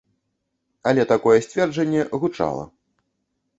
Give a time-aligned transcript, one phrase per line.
[0.91, 2.67] Але такое сцверджанне гучала.